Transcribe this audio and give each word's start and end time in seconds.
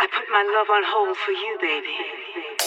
I 0.00 0.06
put 0.06 0.30
my 0.30 0.44
love 0.54 0.70
on 0.70 0.84
hold 0.86 1.16
for 1.16 1.32
you, 1.32 1.58
baby. 1.60 2.57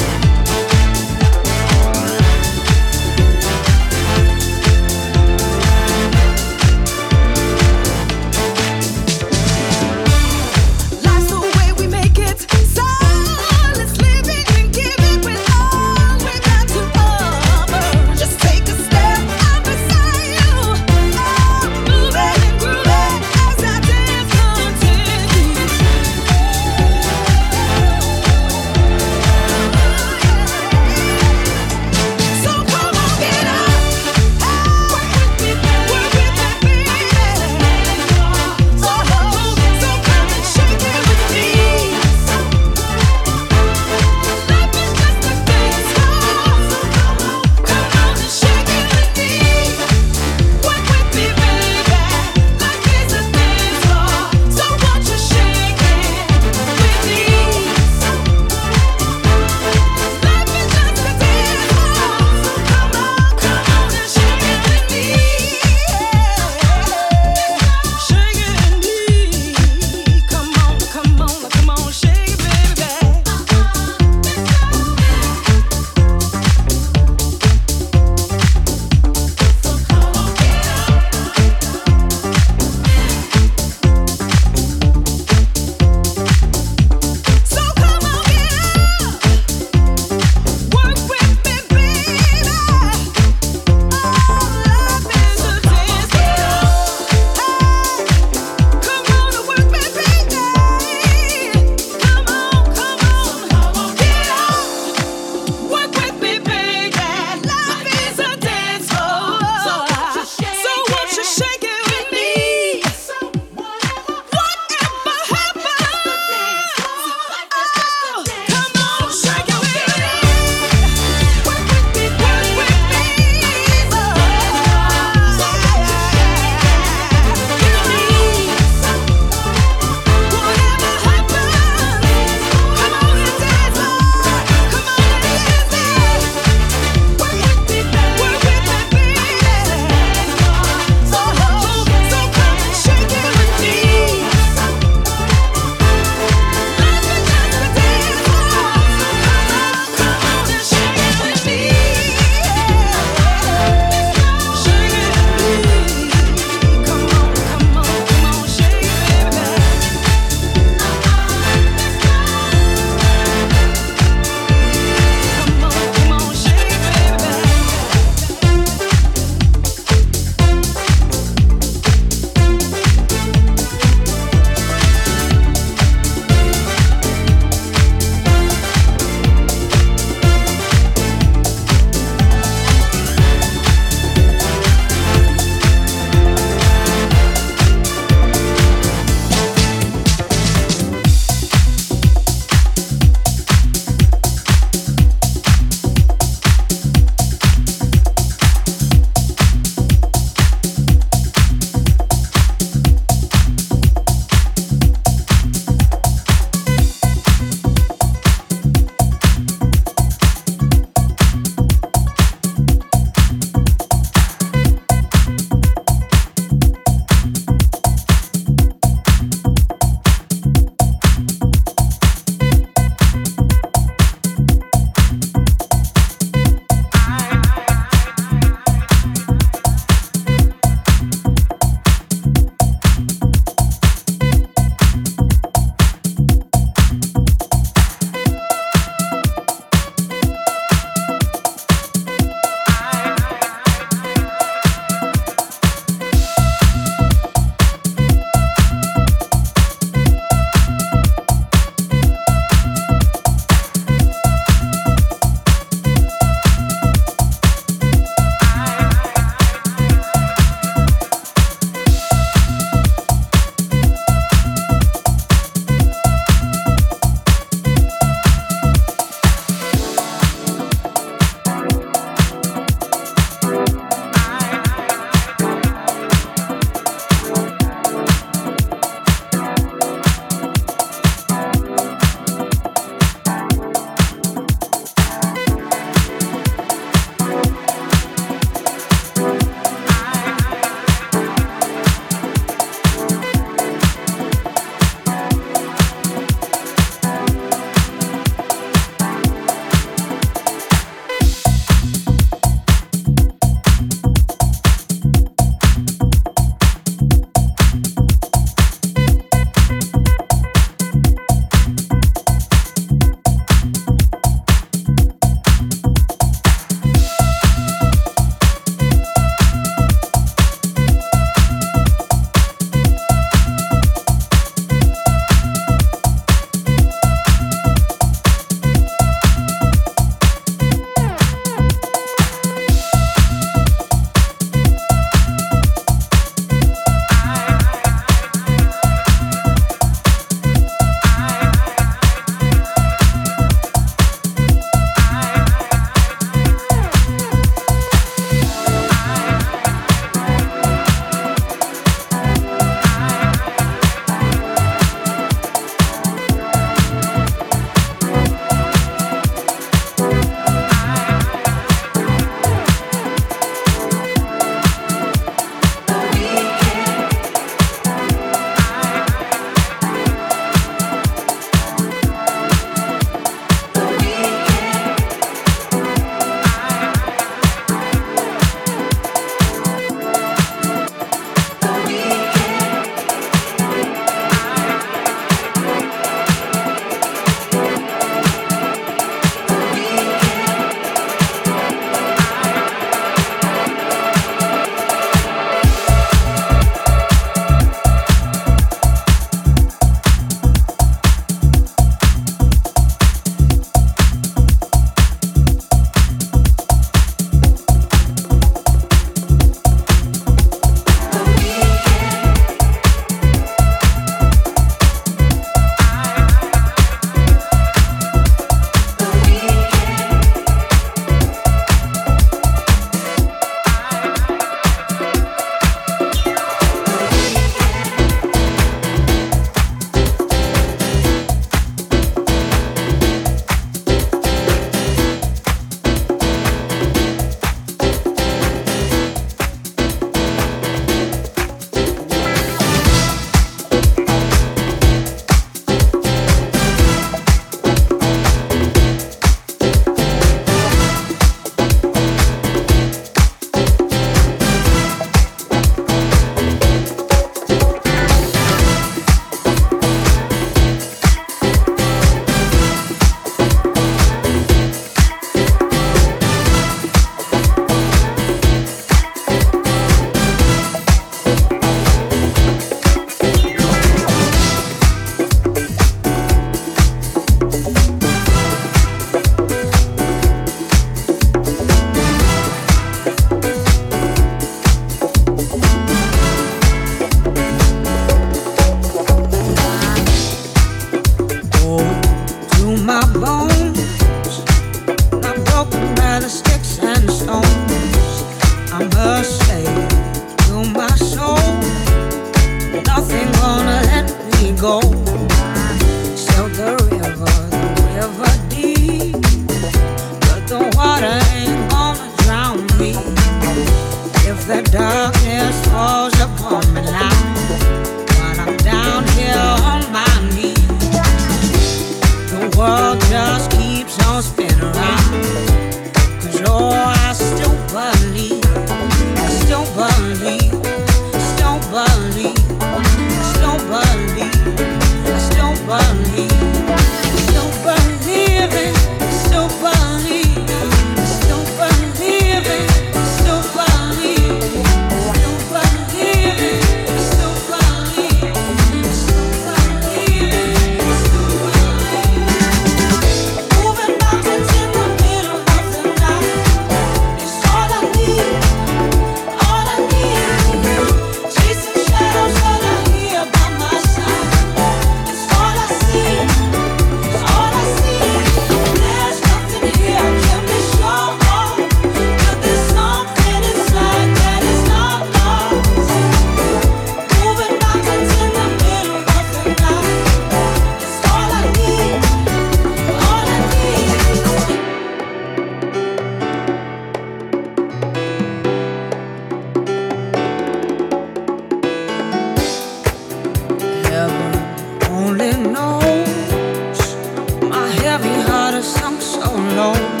Believe, 598.49 598.63
so 598.63 598.99
still 598.99 600.00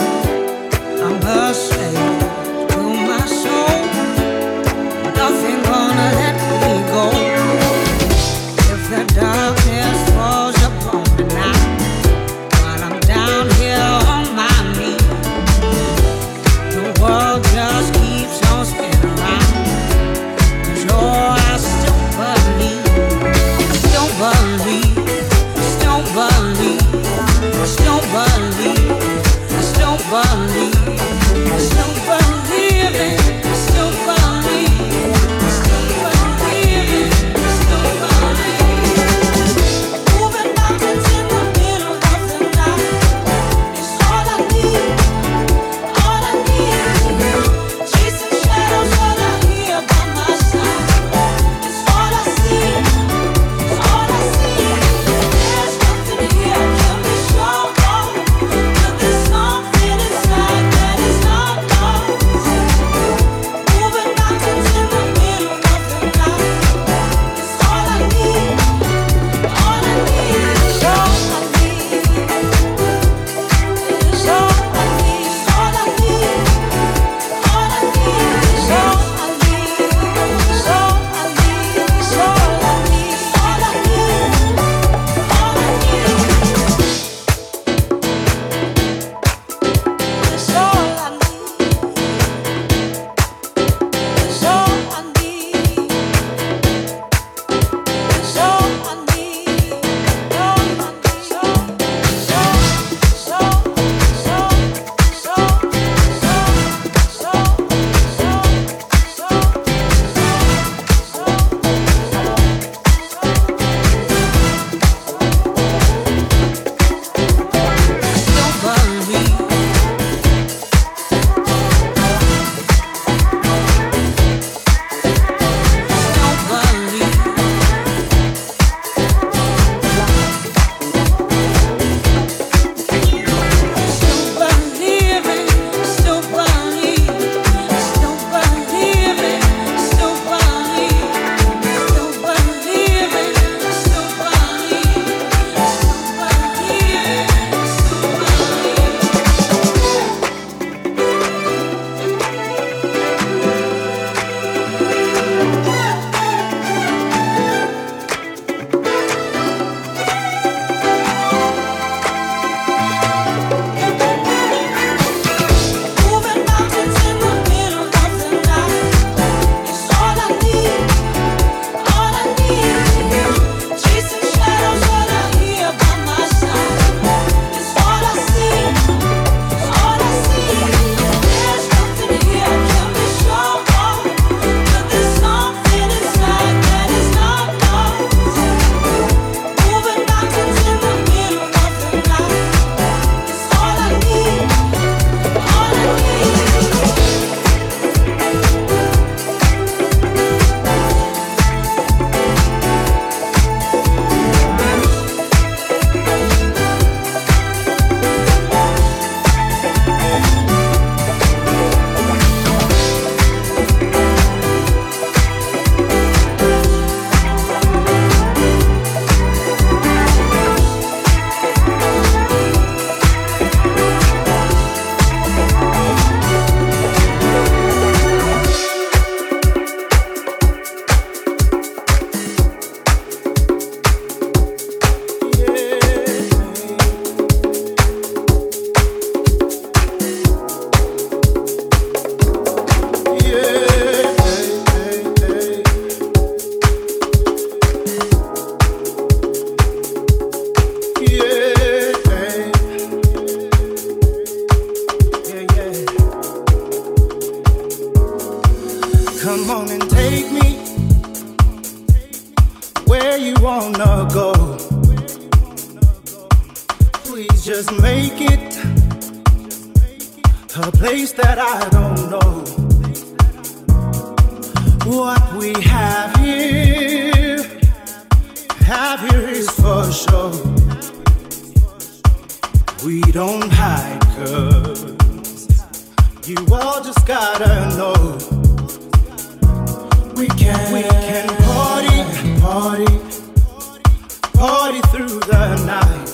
through 295.07 295.19
the 295.21 295.55
night. 295.65 296.09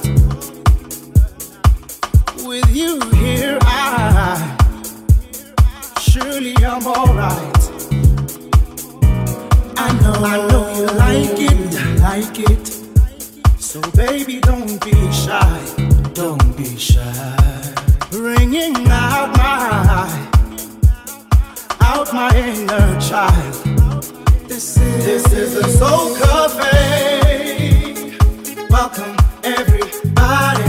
With 2.47 2.69
you 2.73 3.01
here, 3.15 3.57
I 3.61 4.55
surely 5.99 6.55
I'm 6.57 6.87
alright. 6.87 7.57
I 9.77 9.91
know, 10.01 10.13
I 10.33 10.47
know 10.47 10.63
you 10.77 10.85
like 11.03 11.37
it, 11.51 11.99
like 11.99 12.39
it. 12.39 12.67
So 13.59 13.81
baby, 13.91 14.39
don't 14.39 14.79
be 14.85 15.11
shy, 15.11 15.59
don't 16.13 16.55
be 16.55 16.77
shy. 16.77 17.73
Bringing 18.09 18.87
out 18.87 19.35
my, 19.35 20.29
out 21.81 22.13
my 22.13 22.29
inner 22.37 23.01
child. 23.01 23.53
This 24.47 24.77
is, 24.77 25.05
this 25.05 25.33
is 25.33 25.55
a 25.55 25.67
soul 25.77 26.15
cafe. 26.15 27.26
Welcome 28.79 29.17
everybody. 29.43 30.63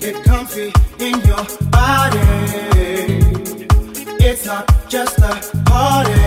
Get 0.00 0.24
comfy 0.24 0.72
in 0.98 1.20
your 1.26 1.44
body. 1.68 2.18
It's 4.24 4.46
not 4.46 4.66
just 4.88 5.18
a 5.18 5.62
party. 5.66 6.19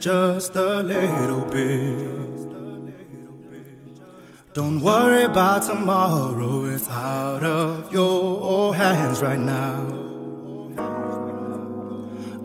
Just 0.00 0.56
a 0.56 0.82
little 0.82 1.42
bit. 1.42 2.20
Don't 4.54 4.80
worry 4.80 5.24
about 5.24 5.62
tomorrow, 5.62 6.64
it's 6.64 6.88
out 6.88 7.44
of 7.44 7.92
your 7.92 8.74
hands 8.74 9.20
right 9.20 9.38
now. 9.38 9.86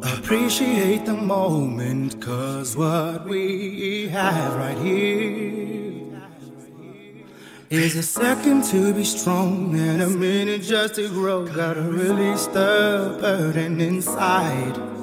Appreciate 0.04 1.06
the 1.06 1.14
moment, 1.14 2.22
cause 2.22 2.76
what 2.76 3.26
we 3.26 4.10
have 4.10 4.56
right 4.56 4.78
here 4.78 5.96
is 7.70 7.96
a 7.96 8.04
second 8.04 8.64
to 8.66 8.94
be 8.94 9.04
strong 9.04 9.80
and 9.80 10.02
a 10.02 10.10
minute 10.10 10.62
just 10.62 10.96
to 10.96 11.08
grow. 11.10 11.46
Gotta 11.48 11.82
release 11.82 12.48
the 12.48 13.18
burden 13.22 13.80
inside. 13.82 14.95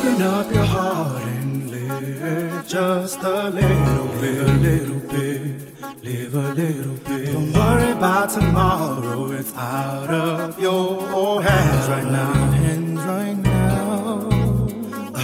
Open 0.00 0.22
up 0.22 0.50
your 0.50 0.64
heart 0.64 1.22
and 1.24 1.70
live 1.70 2.66
just 2.66 3.18
a 3.22 3.50
little 3.50 4.08
bit, 4.18 4.48
a 4.48 4.52
little 4.54 5.00
bit, 5.10 6.02
live 6.02 6.34
a 6.34 6.54
little 6.54 6.94
bit. 6.94 7.32
Don't 7.34 7.52
worry 7.52 7.90
about 7.90 8.30
tomorrow, 8.30 9.30
it's 9.32 9.54
out 9.54 10.08
of 10.08 10.58
your 10.58 11.42
hands 11.42 11.88
right 11.90 12.10
now, 12.10 12.32
hands 12.32 13.00
right 13.00 13.36
now. 13.36 14.30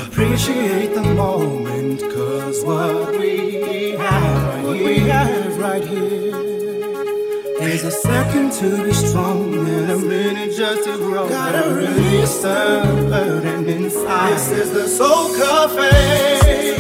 Appreciate 0.05 0.93
the 0.95 1.05
moment, 1.15 2.03
cause 2.13 2.63
what 2.63 3.19
we 3.19 3.93
have, 3.93 4.63
what 4.63 4.77
we 4.77 4.99
have 4.99 5.59
right 5.59 5.87
here 5.87 6.66
is 7.77 7.85
a 7.85 7.91
second 7.91 8.53
to 8.53 8.85
be 8.85 8.93
strong 8.93 9.53
and 9.55 9.91
a 9.91 9.99
minute 9.99 10.51
just 10.57 10.85
to 10.85 10.97
grow. 10.97 11.29
Gotta 11.29 11.75
release 11.75 12.39
the 12.41 12.83
burden 13.11 13.69
inside. 13.69 14.33
This 14.33 14.51
is 14.51 14.71
the. 14.73 14.89
Soul 14.89 15.35
Cafe. 15.37 16.77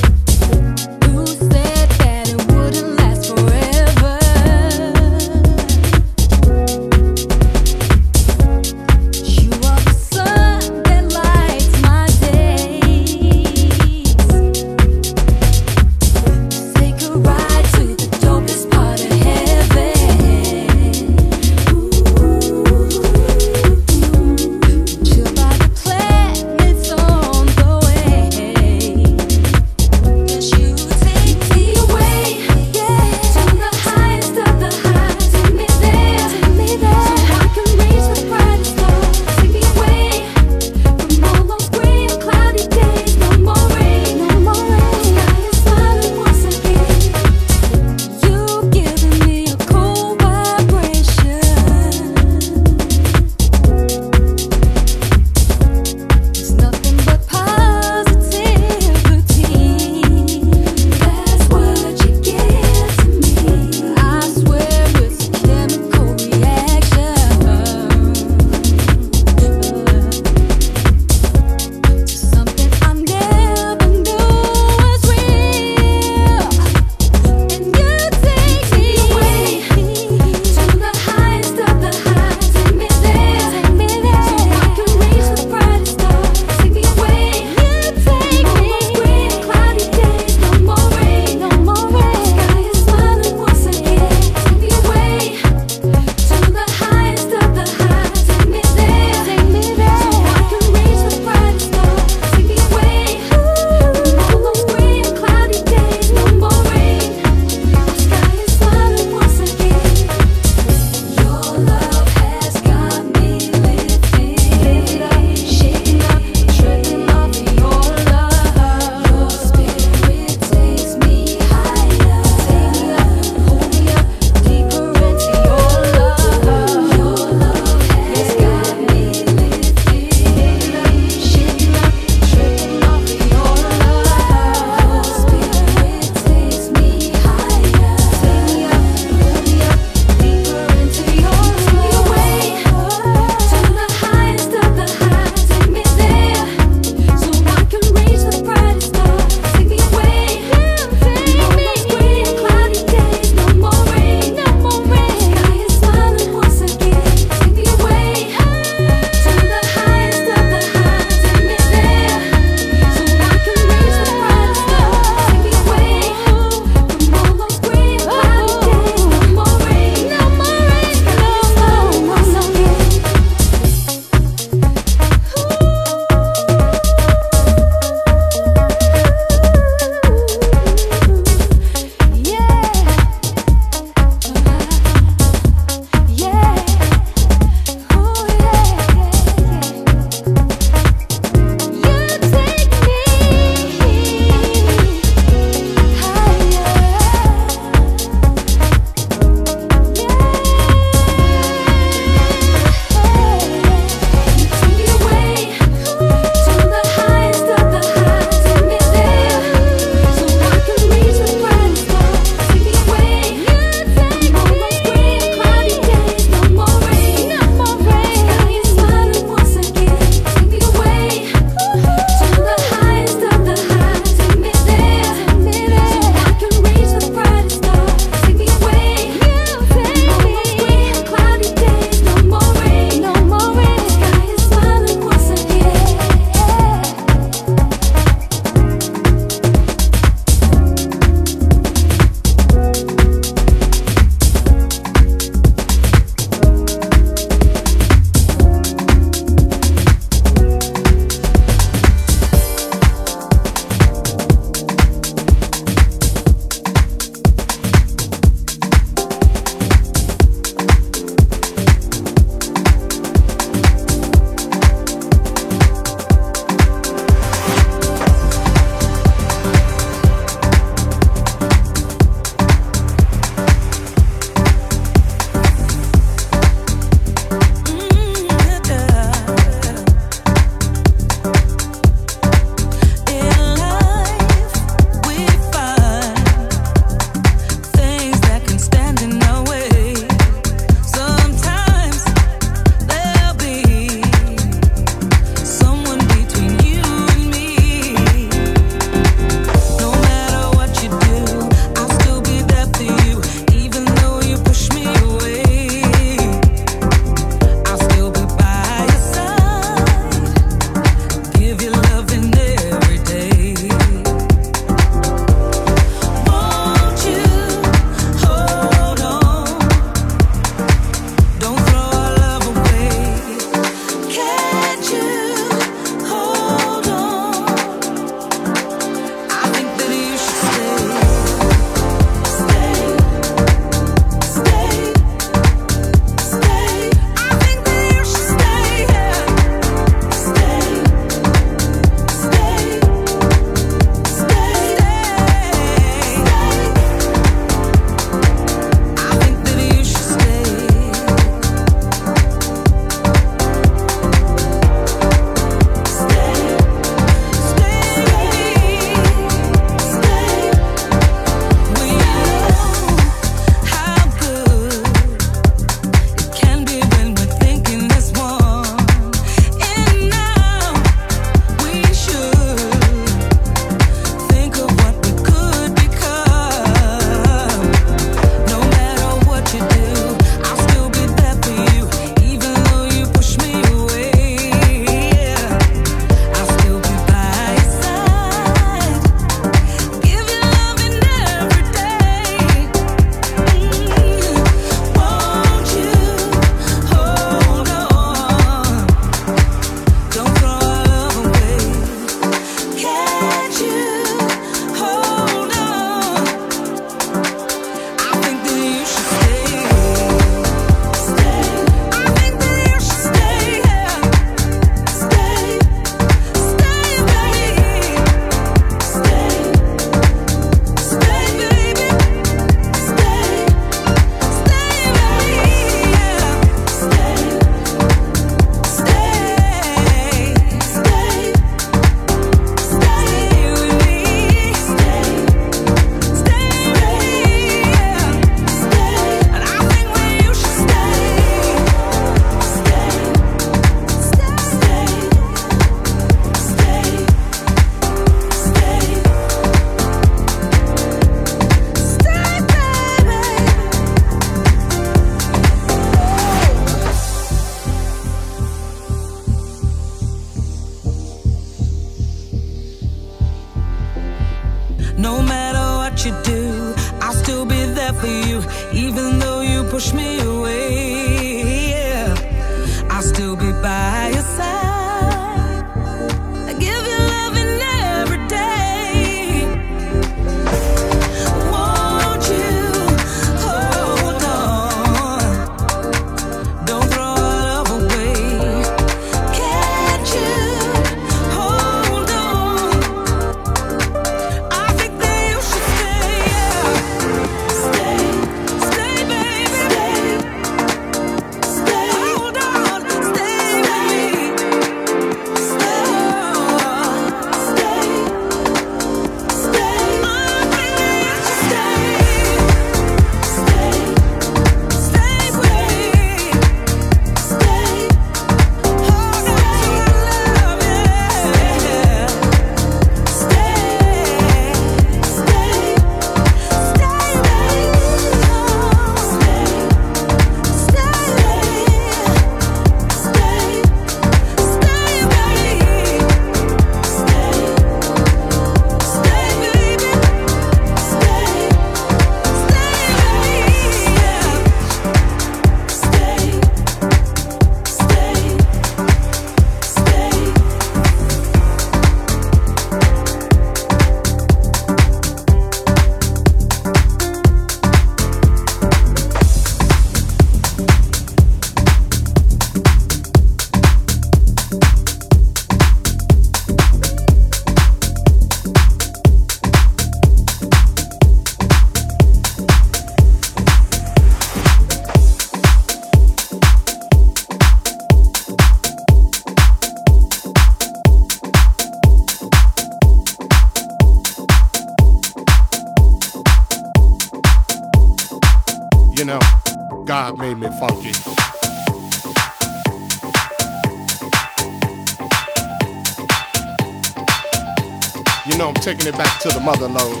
Taking 598.62 598.86
it 598.86 598.96
back 598.96 599.20
to 599.20 599.28
the 599.30 599.40
mother 599.40 599.66
load, 599.66 600.00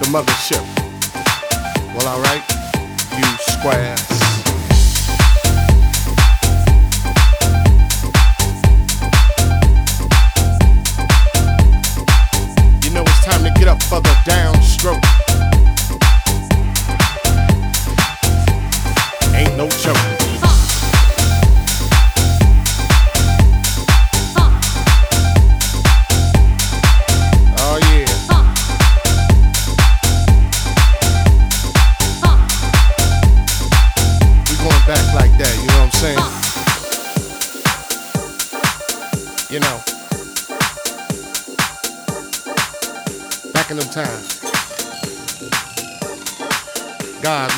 the 0.00 0.06
mothership. 0.06 0.66
Well, 1.94 2.08
alright, 2.08 2.42
you 3.16 3.24
squares. 3.38 4.29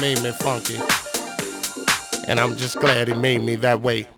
Made 0.02 0.20
me 0.20 0.32
funky, 0.32 0.80
and 2.26 2.40
I'm 2.40 2.56
just 2.56 2.76
glad 2.80 3.06
He 3.06 3.14
made 3.14 3.40
me 3.40 3.54
that 3.54 3.82
way. 3.82 4.08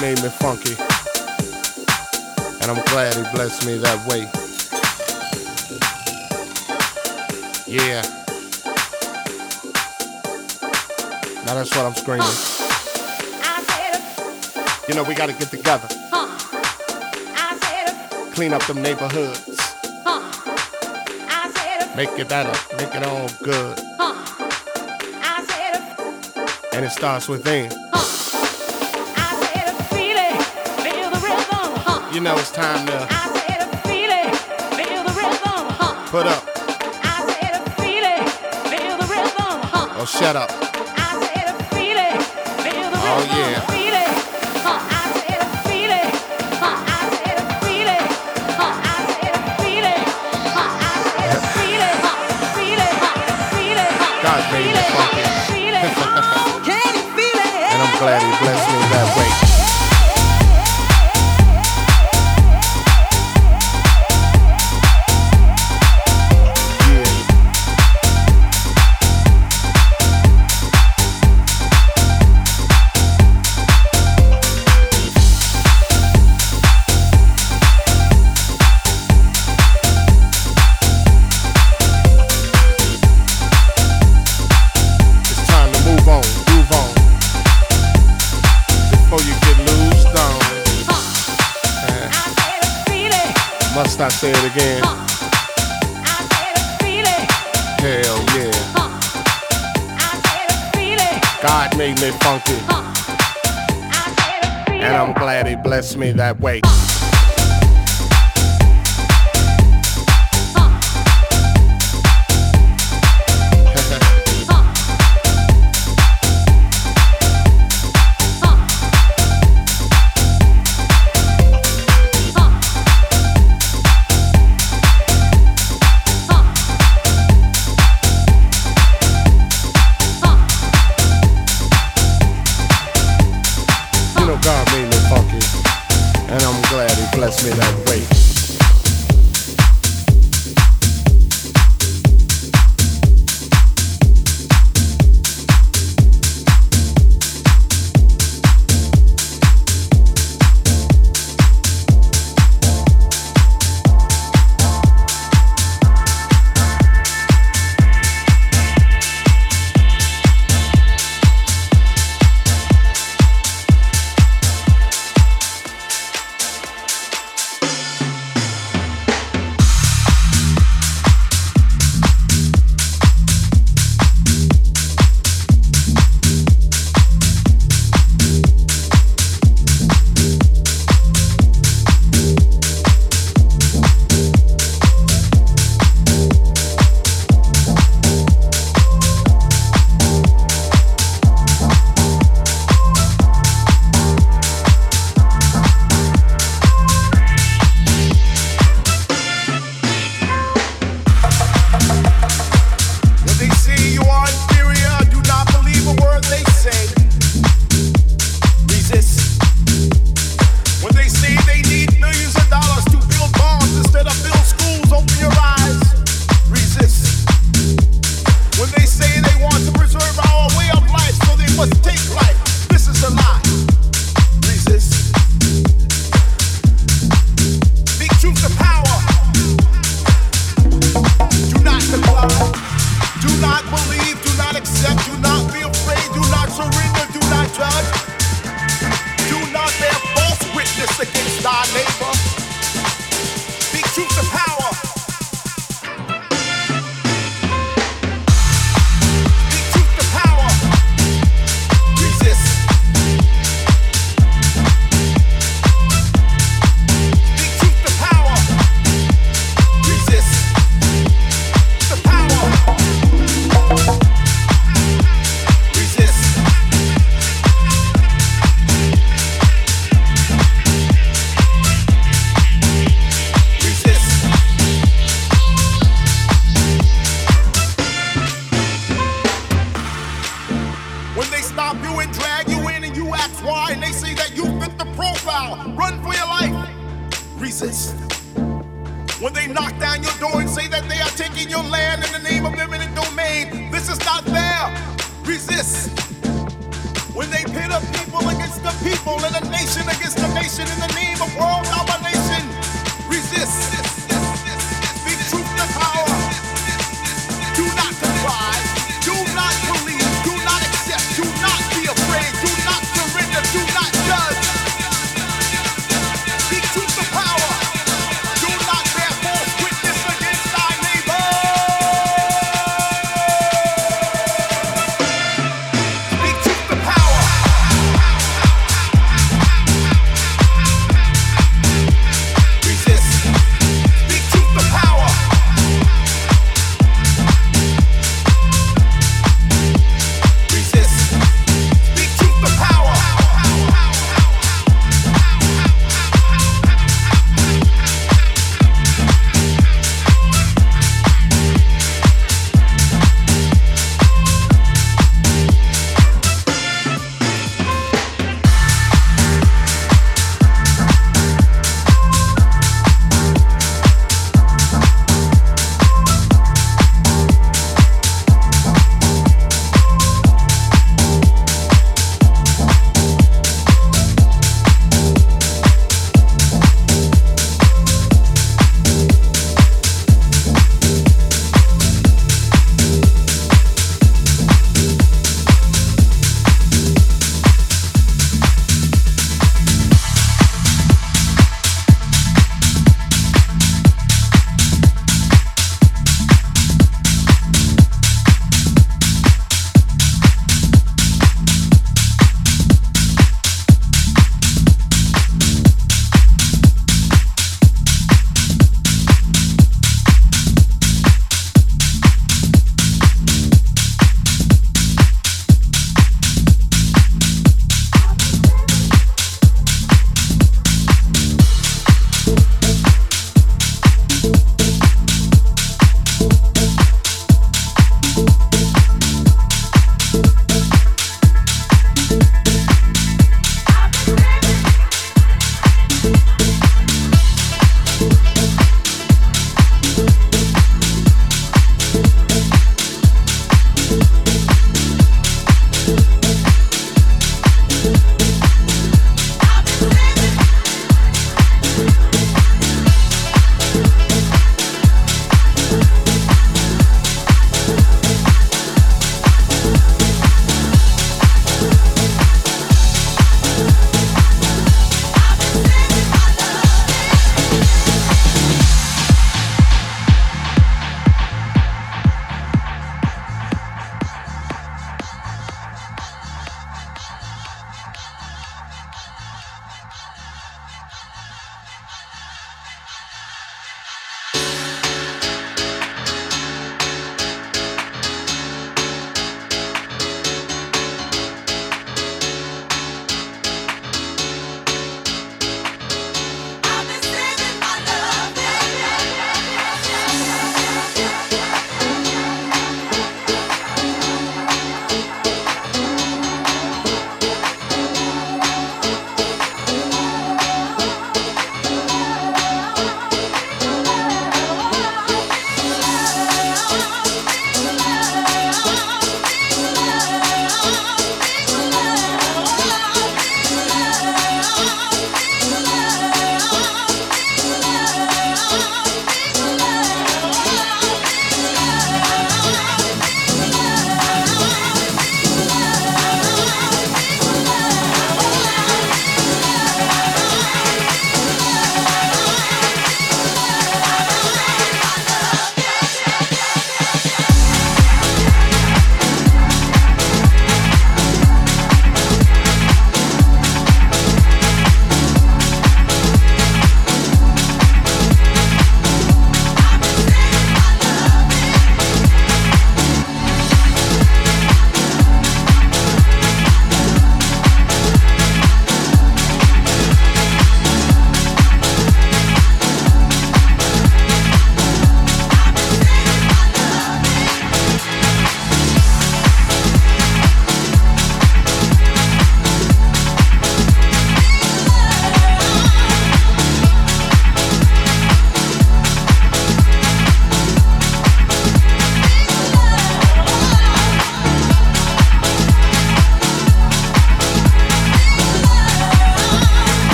Made 0.00 0.22
me 0.22 0.28
funky. 0.28 0.76
And 2.60 2.70
I'm 2.70 2.84
glad 2.86 3.14
he 3.14 3.22
blessed 3.34 3.66
me 3.66 3.78
that 3.78 4.06
way. 4.06 4.28
Yeah. 7.66 8.02
Now 11.44 11.54
that's 11.54 11.74
what 11.76 11.86
I'm 11.86 11.94
screaming. 11.94 12.26
You 14.88 14.94
know, 14.94 15.02
we 15.02 15.14
gotta 15.14 15.34
get 15.34 15.50
together 15.50 15.88
clean 18.38 18.52
up 18.52 18.64
them 18.68 18.80
neighborhoods. 18.80 19.58
Huh. 20.06 20.20
Make 21.96 22.10
it 22.10 22.28
better, 22.28 22.52
make 22.76 22.94
it 22.94 23.02
all 23.02 23.28
good. 23.42 23.76
Huh. 23.98 24.14
And 26.72 26.84
it 26.84 26.90
starts 26.90 27.28
within. 27.28 27.87
You 32.18 32.24
know 32.24 32.36
it's 32.36 32.50
time 32.50 32.84
to 32.84 32.98
feel 33.86 34.10
it, 34.10 34.34
feel 34.74 35.04
put 36.10 36.26
up. 36.26 36.42
Oh, 40.00 40.04
shut 40.04 40.34
up. 40.34 40.50
Oh, 40.50 40.64
yeah. 43.30 43.62
God 54.24 54.42
made 54.52 54.74
me 54.74 54.82
funky. 54.90 55.22
and 57.70 57.80
I'm 57.80 57.94
glad 58.00 58.20
he 58.22 58.30
blessed 58.42 58.68
me 58.72 58.78
that 58.90 59.16
way. 59.16 59.27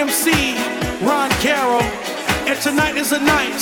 MC 0.00 0.56
Ron 1.04 1.28
Carroll, 1.42 1.82
and 2.48 2.58
tonight 2.62 2.96
is 2.96 3.12
a 3.12 3.20
night 3.20 3.60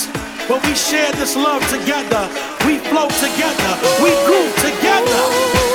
where 0.48 0.60
we 0.60 0.74
share 0.76 1.10
this 1.12 1.34
love 1.34 1.68
together. 1.68 2.30
We 2.64 2.78
flow 2.78 3.08
together. 3.08 3.72
We 4.00 4.10
groove 4.24 4.54
together. 4.62 5.67